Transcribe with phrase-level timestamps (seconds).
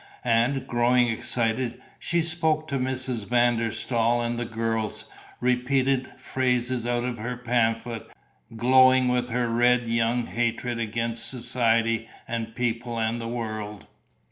[0.25, 3.27] And, growing excited, she spoke to Mrs.
[3.29, 5.05] van der Staal and the girls,
[5.39, 8.07] repeated phrases out of her pamphlet,
[8.57, 13.85] glowing with her red young hatred against society and people and the world.